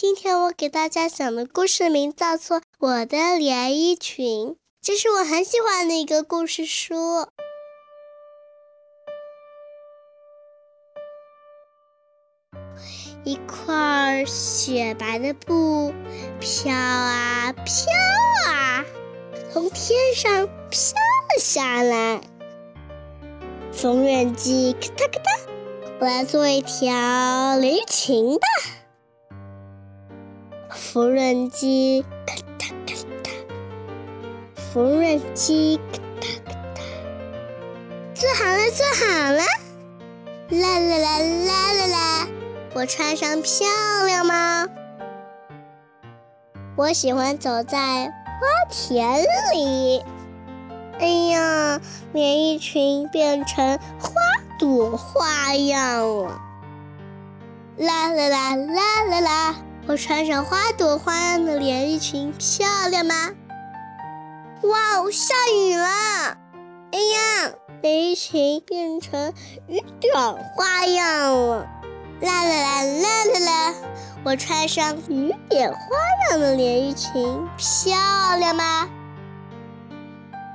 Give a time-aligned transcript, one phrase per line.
[0.00, 4.24] 今天我给大家讲的故事名叫做《我的连衣裙》，
[4.80, 7.28] 这是我很喜欢的一个故事书。
[13.24, 15.92] 一块雪白的布
[16.40, 17.92] 飘啊飘
[18.48, 18.86] 啊，
[19.52, 22.22] 从天上飘了下来。
[23.70, 25.50] 缝纫机咔嗒咔嗒，
[26.00, 28.46] 我来做一条连衣裙吧。
[30.92, 33.30] 缝纫机咔嗒咔嗒，
[34.74, 36.82] 缝纫机咔嗒咔嗒，
[38.16, 39.44] 做好了，做好了，
[40.50, 42.28] 啦啦啦啦啦啦。
[42.74, 43.68] 我穿上漂
[44.04, 44.66] 亮吗？
[46.76, 48.12] 我喜欢走在花
[48.68, 49.22] 田
[49.52, 50.02] 里。
[50.98, 51.80] 哎呀，
[52.12, 54.10] 连衣裙变成花
[54.58, 56.40] 朵花样了！
[57.78, 59.54] 啦啦啦啦啦啦！
[59.90, 63.32] 我穿上花朵花样的连衣裙，漂亮吗？
[64.62, 65.84] 哇哦，下雨了！
[66.92, 67.50] 哎呀，
[67.82, 69.34] 连衣裙变成
[69.66, 70.14] 雨点
[70.54, 71.66] 花样了！
[72.20, 73.74] 啦啦啦啦啦啦！
[74.24, 75.78] 我穿上雨点花
[76.30, 77.98] 样的连衣裙，漂
[78.38, 78.88] 亮吗？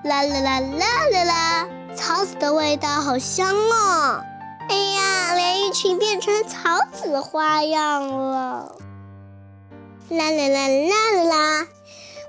[0.05, 1.67] 啦啦啦啦啦啦！
[1.93, 4.23] 草籽的味道好香哦！
[4.69, 8.77] 哎呀，连衣裙变成草籽花样了！
[10.09, 11.67] 啦啦啦啦啦！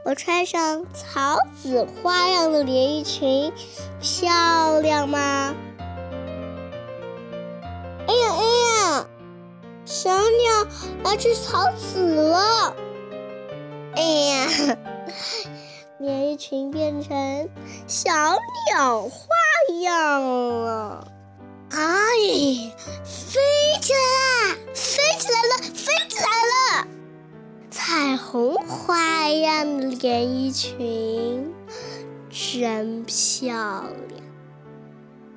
[0.05, 3.53] 我穿上草籽花样的连衣裙，
[4.01, 5.55] 漂亮吗？
[8.07, 8.45] 哎呀哎
[8.93, 9.07] 呀！
[9.85, 10.67] 小鸟
[11.05, 12.75] 来吃草籽了！
[13.95, 14.77] 哎呀，
[15.99, 17.49] 连衣裙变成
[17.87, 18.11] 小
[18.73, 19.19] 鸟花
[19.83, 20.23] 样
[28.37, 31.55] 红花样的连衣裙
[32.29, 34.23] 真漂亮。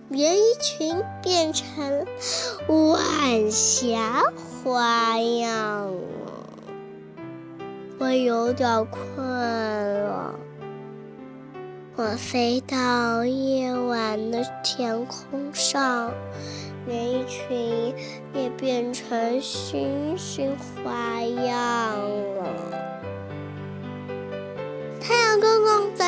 [0.10, 2.06] 连衣裙变成
[2.68, 4.22] 晚霞
[4.66, 5.96] 花样了，
[8.00, 10.36] 我有点困了。
[11.96, 16.12] 我飞到夜晚的天空上，
[16.86, 17.96] 连衣裙
[18.34, 20.52] 也变成星星
[20.84, 21.98] 花样
[22.36, 22.59] 了。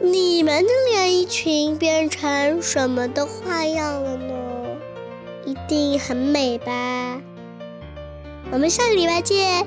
[0.00, 4.34] 你们的连衣裙变成什么的花样了呢？
[5.44, 7.20] 一定很美吧！
[8.50, 9.66] 我们下个礼拜见。